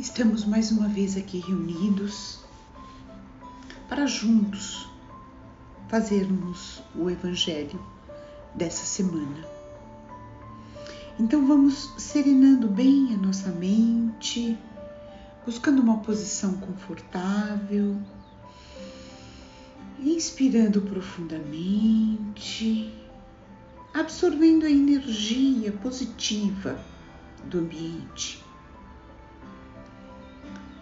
[0.00, 2.38] Estamos mais uma vez aqui reunidos
[3.86, 4.88] para juntos
[5.90, 7.78] fazermos o Evangelho
[8.54, 9.46] dessa semana.
[11.18, 14.56] Então vamos serenando bem a nossa mente,
[15.44, 18.00] buscando uma posição confortável,
[19.98, 22.90] inspirando profundamente,
[23.92, 26.82] absorvendo a energia positiva
[27.44, 28.48] do ambiente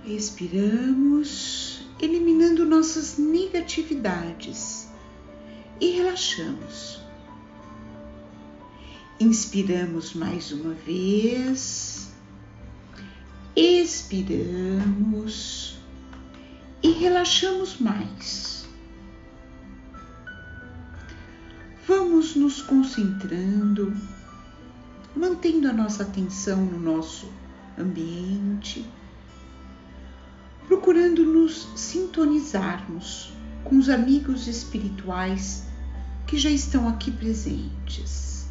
[0.08, 4.88] Expiramos, eliminando nossas negatividades
[5.78, 7.02] e relaxamos.
[9.20, 12.10] Inspiramos mais uma vez,
[13.54, 14.98] expiramos
[16.82, 18.66] e relaxamos mais.
[21.86, 23.94] Vamos nos concentrando,
[25.14, 27.30] mantendo a nossa atenção no nosso
[27.76, 28.86] ambiente
[30.68, 33.32] procurando nos sintonizarmos
[33.64, 35.64] com os amigos espirituais
[36.26, 38.46] que já estão aqui presentes.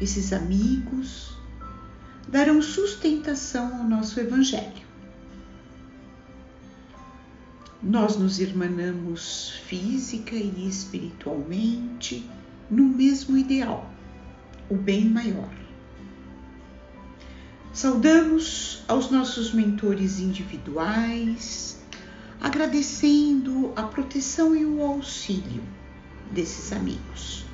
[0.00, 1.36] Esses amigos
[2.28, 4.86] darão sustentação ao nosso Evangelho.
[7.82, 12.30] Nós nos irmanamos física e espiritualmente
[12.70, 13.90] no mesmo ideal,
[14.70, 15.61] o bem maior.
[17.72, 21.78] Saudamos aos nossos mentores individuais,
[22.38, 25.62] agradecendo a proteção e o auxílio
[26.30, 27.46] desses amigos.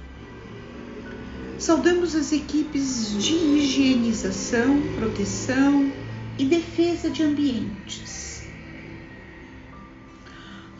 [1.56, 5.92] Saudamos as equipes de higienização, proteção
[6.36, 8.42] e defesa de ambientes.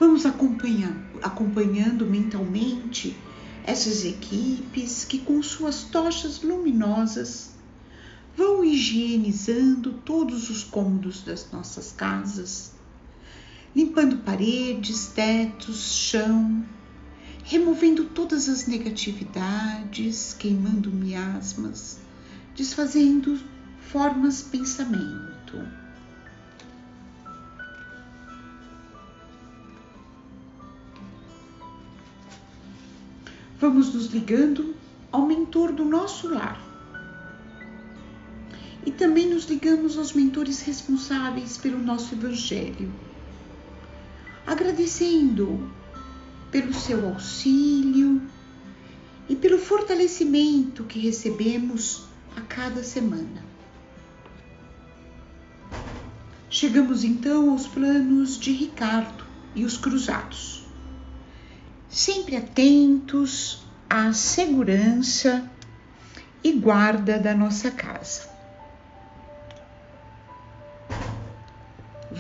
[0.01, 3.17] Vamos acompanhando, mentalmente
[3.65, 7.57] essas equipes que, com suas tochas luminosas,
[8.39, 12.71] vão higienizando todos os cômodos das nossas casas,
[13.75, 16.65] limpando paredes, tetos, chão,
[17.43, 21.99] removendo todas as negatividades, queimando miasmas,
[22.55, 23.41] desfazendo
[23.81, 25.59] formas pensamento.
[33.59, 34.77] Vamos nos ligando
[35.11, 36.68] ao mentor do nosso lar
[38.89, 42.91] e também nos ligamos aos mentores responsáveis pelo nosso Evangelho,
[44.47, 45.71] agradecendo
[46.51, 48.23] pelo seu auxílio
[49.29, 52.05] e pelo fortalecimento que recebemos
[52.35, 53.45] a cada semana.
[56.49, 59.23] Chegamos então aos planos de Ricardo
[59.55, 60.65] e os cruzados,
[61.91, 65.47] sempre atentos à segurança
[66.43, 68.38] e guarda da nossa casa.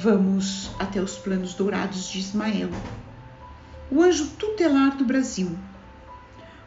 [0.01, 2.71] Vamos até os planos dourados de Ismael,
[3.91, 5.59] o anjo tutelar do Brasil,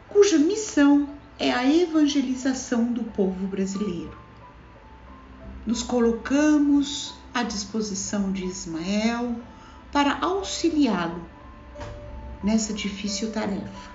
[0.06, 4.14] cuja missão é a evangelização do povo brasileiro.
[5.66, 9.34] Nos colocamos à disposição de Ismael
[9.90, 11.24] para auxiliá-lo
[12.44, 13.90] nessa difícil tarefa.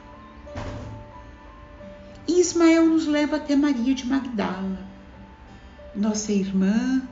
[2.27, 4.79] E Ismael nos leva até Maria de Magdala,
[5.95, 7.07] nossa irmã,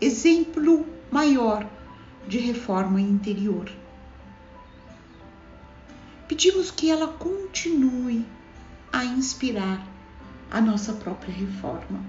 [0.00, 1.66] exemplo maior
[2.26, 3.70] de reforma interior.
[6.26, 8.26] Pedimos que ela continue
[8.92, 9.86] a inspirar
[10.50, 12.00] a nossa própria reforma.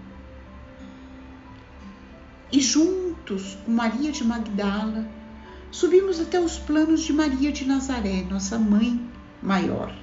[2.52, 5.08] E juntos com Maria de Magdala,
[5.72, 9.00] subimos até os planos de Maria de Nazaré, nossa mãe
[9.42, 9.96] maior.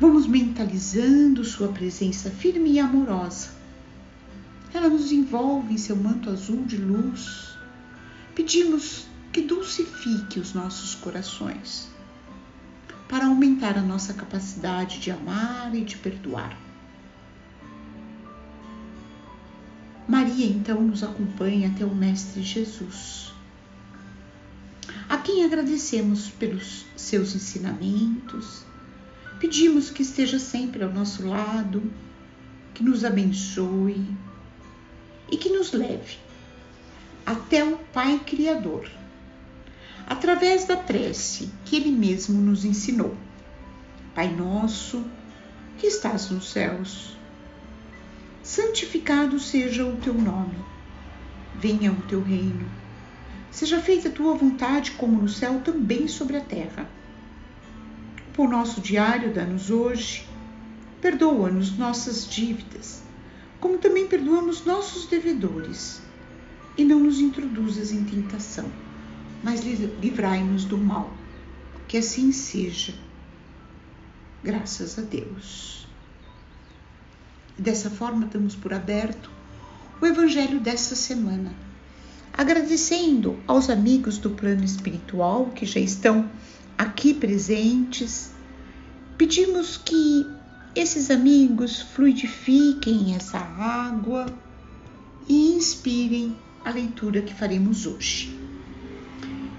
[0.00, 3.57] Vamos mentalizando sua presença firme e amorosa
[4.72, 7.56] ela nos envolve em seu manto azul de luz.
[8.34, 11.88] Pedimos que dulcifique os nossos corações
[13.08, 16.56] para aumentar a nossa capacidade de amar e de perdoar.
[20.06, 23.32] Maria então nos acompanha até o Mestre Jesus,
[25.08, 28.64] a quem agradecemos pelos seus ensinamentos,
[29.38, 31.82] pedimos que esteja sempre ao nosso lado,
[32.74, 34.06] que nos abençoe,
[35.30, 36.18] e que nos leve
[37.24, 38.90] até o Pai Criador,
[40.06, 43.14] através da prece que Ele mesmo nos ensinou.
[44.14, 45.04] Pai nosso,
[45.76, 47.16] que estás nos céus,
[48.42, 50.56] santificado seja o teu nome,
[51.54, 52.66] venha o teu reino,
[53.50, 56.88] seja feita a tua vontade, como no céu, também sobre a terra.
[58.32, 60.26] Por nosso diário, dá-nos hoje,
[61.02, 63.07] perdoa-nos nossas dívidas
[63.60, 66.02] como também perdoamos nossos devedores.
[66.76, 68.70] e não nos introduzas em tentação,
[69.42, 71.12] mas livrai-nos do mal.
[71.88, 72.94] Que assim seja.
[74.44, 75.88] Graças a Deus.
[77.58, 79.28] Dessa forma, damos por aberto
[80.00, 81.52] o Evangelho desta semana,
[82.32, 86.30] agradecendo aos amigos do plano espiritual que já estão
[86.76, 88.30] aqui presentes.
[89.16, 90.24] Pedimos que
[90.78, 94.26] esses amigos fluidifiquem essa água
[95.28, 98.38] e inspirem a leitura que faremos hoje.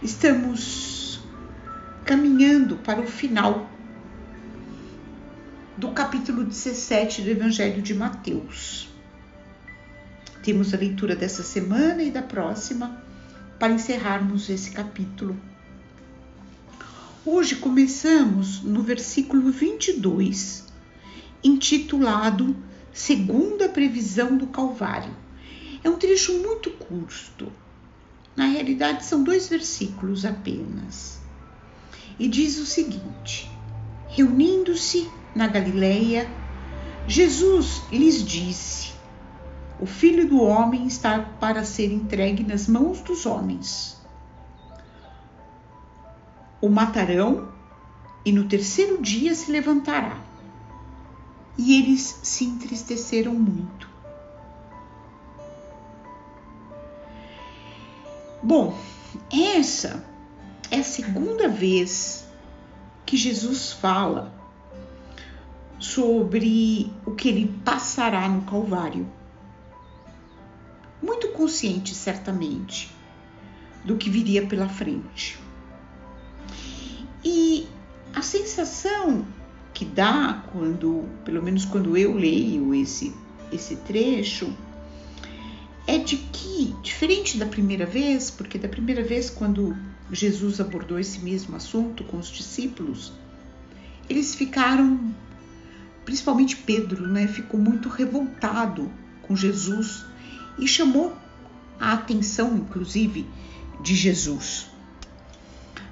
[0.02, 1.20] Estamos
[2.06, 3.70] caminhando para o final
[5.76, 8.88] do capítulo 17 do Evangelho de Mateus.
[10.42, 13.04] Temos a leitura dessa semana e da próxima
[13.60, 15.36] para encerrarmos esse capítulo.
[17.26, 20.69] Hoje começamos no versículo 22,
[21.44, 22.56] intitulado
[22.92, 25.14] Segunda Previsão do Calvário.
[25.84, 27.52] É um trecho muito curto.
[28.36, 31.20] Na realidade, são dois versículos apenas.
[32.18, 33.50] E diz o seguinte:
[34.08, 36.30] Reunindo-se na Galileia,
[37.08, 38.94] Jesus lhes disse:
[39.80, 43.98] O filho do homem está para ser entregue nas mãos dos homens.
[46.62, 47.48] O matarão
[48.26, 50.29] e no terceiro dia se levantará.
[51.58, 53.90] E eles se entristeceram muito.
[58.42, 58.78] Bom,
[59.32, 60.04] essa
[60.72, 62.26] é a segunda vez
[63.06, 64.34] que Jesus fala
[65.80, 69.10] sobre o que ele passará no Calvário.
[71.02, 72.94] Muito consciente, certamente,
[73.84, 75.40] do que viria pela frente.
[77.24, 77.68] E
[78.14, 79.26] a sensação
[79.80, 83.16] que dá quando, pelo menos quando eu leio esse,
[83.50, 84.54] esse trecho,
[85.88, 89.74] é de que, diferente da primeira vez, porque da primeira vez, quando
[90.12, 93.14] Jesus abordou esse mesmo assunto com os discípulos,
[94.10, 95.16] eles ficaram
[96.04, 98.92] principalmente Pedro, né, ficou muito revoltado
[99.22, 100.04] com Jesus
[100.58, 101.16] e chamou
[101.80, 103.26] a atenção, inclusive,
[103.82, 104.68] de Jesus.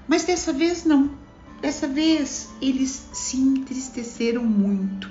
[0.09, 1.25] Mas dessa vez não.
[1.61, 5.09] Dessa vez eles se entristeceram muito.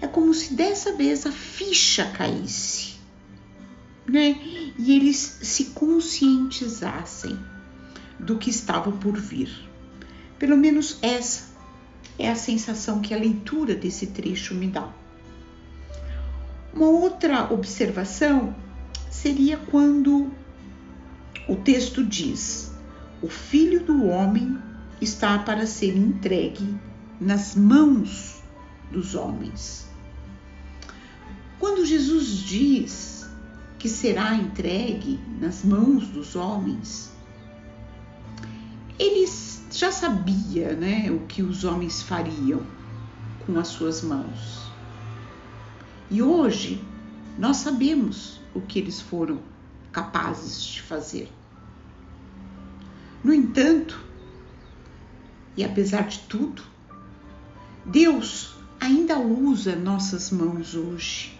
[0.00, 2.94] É como se dessa vez a ficha caísse,
[4.06, 4.36] né?
[4.78, 7.38] E eles se conscientizassem
[8.18, 9.50] do que estava por vir.
[10.38, 11.48] Pelo menos essa
[12.18, 14.90] é a sensação que a leitura desse trecho me dá.
[16.72, 18.54] Uma outra observação
[19.10, 20.30] seria quando
[21.48, 22.72] o texto diz:
[23.20, 24.67] O filho do homem
[25.00, 26.76] está para ser entregue
[27.20, 28.42] nas mãos
[28.90, 29.88] dos homens.
[31.58, 33.28] Quando Jesus diz
[33.78, 37.12] que será entregue nas mãos dos homens,
[38.98, 42.62] eles já sabia né, o que os homens fariam
[43.44, 44.68] com as suas mãos.
[46.10, 46.82] E hoje
[47.38, 49.40] nós sabemos o que eles foram
[49.92, 51.30] capazes de fazer.
[53.22, 54.07] No entanto,
[55.58, 56.62] e apesar de tudo,
[57.84, 61.36] Deus ainda usa nossas mãos hoje.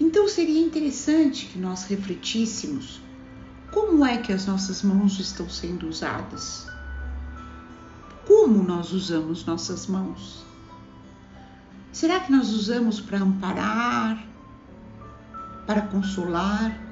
[0.00, 3.00] Então seria interessante que nós refletíssemos
[3.70, 6.66] como é que as nossas mãos estão sendo usadas?
[8.26, 10.44] Como nós usamos nossas mãos?
[11.92, 14.26] Será que nós usamos para amparar,
[15.68, 16.89] para consolar?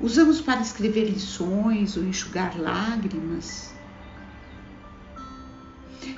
[0.00, 3.72] Usamos para escrever lições ou enxugar lágrimas?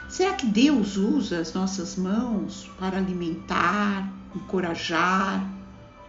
[0.08, 5.46] Será que Deus usa as nossas mãos para alimentar, encorajar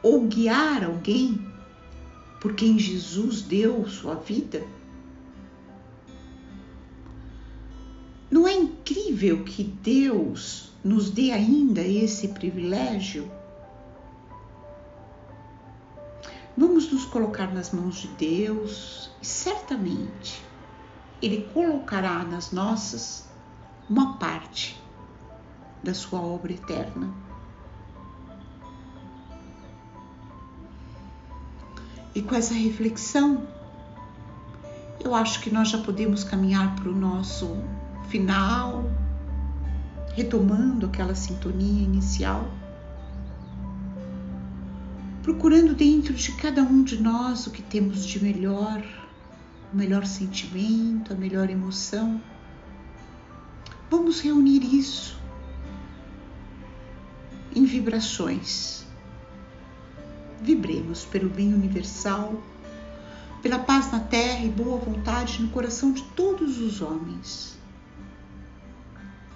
[0.01, 1.45] ou guiar alguém
[2.39, 4.65] por quem Jesus deu sua vida?
[8.31, 13.29] Não é incrível que Deus nos dê ainda esse privilégio?
[16.59, 20.43] Vamos nos colocar nas mãos de Deus e certamente
[21.21, 23.29] Ele colocará nas nossas
[23.87, 24.81] uma parte
[25.83, 27.13] da sua obra eterna.
[32.15, 33.47] E com essa reflexão,
[34.99, 37.55] eu acho que nós já podemos caminhar para o nosso
[38.09, 38.83] final,
[40.15, 42.47] retomando aquela sintonia inicial,
[45.27, 48.81] procurando dentro de cada um de nós o que temos de melhor,
[49.73, 52.21] o melhor sentimento, a melhor emoção.
[53.91, 55.19] Vamos reunir isso
[57.53, 58.85] em vibrações
[60.41, 62.41] Vibremos pelo bem universal,
[63.41, 67.57] pela paz na terra e boa vontade no coração de todos os homens.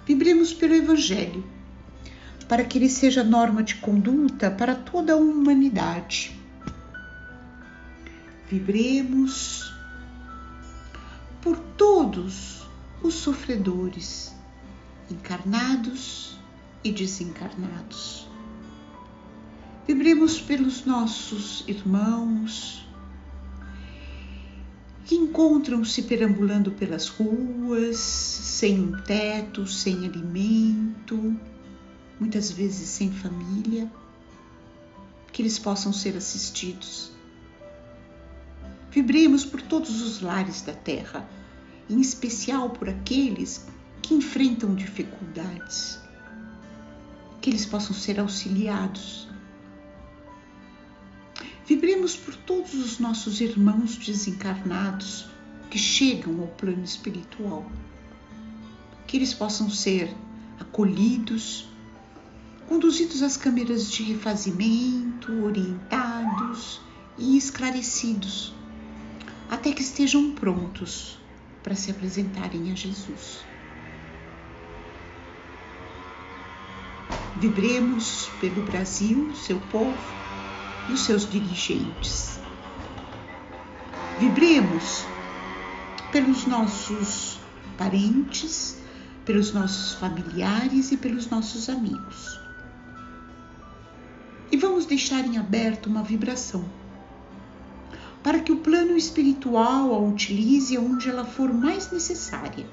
[0.06, 1.44] Vibremos pelo Evangelho,
[2.52, 6.38] para que ele seja norma de conduta para toda a humanidade.
[8.46, 9.74] Vibremos
[11.40, 12.60] por todos
[13.02, 14.34] os sofredores,
[15.10, 16.38] encarnados
[16.84, 18.28] e desencarnados.
[19.88, 22.86] Vibremos pelos nossos irmãos
[25.06, 31.34] que encontram-se perambulando pelas ruas, sem um teto, sem alimento,
[32.22, 33.90] muitas vezes sem família,
[35.32, 37.10] que eles possam ser assistidos.
[38.92, 41.28] Vibremos por todos os lares da terra,
[41.90, 43.66] em especial por aqueles
[44.00, 45.98] que enfrentam dificuldades,
[47.40, 49.28] que eles possam ser auxiliados
[51.64, 55.26] Vibremos por todos os nossos irmãos desencarnados
[55.70, 57.64] que chegam ao plano espiritual.
[59.06, 60.14] Que eles possam ser
[60.60, 61.71] acolhidos,
[62.72, 66.80] conduzidos às câmeras de refazimento, orientados
[67.18, 68.54] e esclarecidos,
[69.50, 71.18] até que estejam prontos
[71.62, 73.44] para se apresentarem a Jesus.
[77.36, 79.94] Vibremos pelo Brasil, seu povo,
[80.88, 82.40] e os seus dirigentes.
[84.18, 85.04] Vibremos
[86.10, 87.38] pelos nossos
[87.76, 88.78] parentes,
[89.26, 92.41] pelos nossos familiares e pelos nossos amigos.
[94.52, 96.64] E vamos deixar em aberto uma vibração
[98.22, 102.66] para que o plano espiritual a utilize onde ela for mais necessária.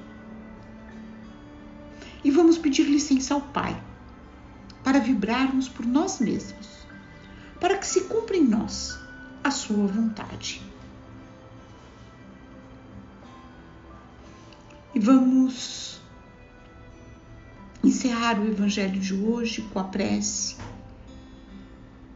[2.22, 3.82] E vamos pedir licença ao Pai
[4.84, 6.80] para vibrarmos por nós mesmos
[7.60, 8.98] para que se cumpra em nós
[9.44, 10.62] a sua vontade.
[14.94, 16.00] E vamos
[17.84, 20.56] encerrar o evangelho de hoje com a prece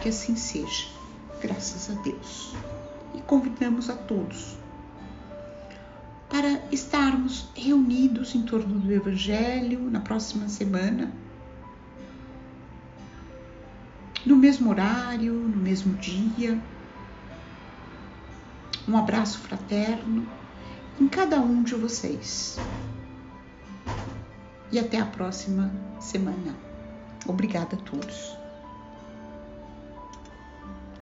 [0.00, 0.86] Que assim seja,
[1.40, 2.54] graças a Deus.
[3.14, 4.56] E convidamos a todos
[6.28, 11.12] para estarmos reunidos em torno do Evangelho na próxima semana
[14.24, 16.58] no mesmo horário, no mesmo dia.
[18.88, 20.26] Um abraço fraterno
[21.00, 22.58] em cada um de vocês.
[24.72, 25.70] E até a próxima
[26.00, 26.56] semana.
[27.26, 28.43] Obrigada a todos.